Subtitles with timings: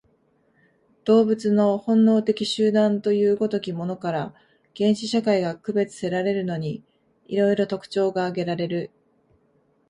[1.05, 4.33] 動物の本能的集団という如きものから、
[4.75, 6.83] 原始社会が区別せられるのに、
[7.27, 8.91] 色々特徴が挙げられる。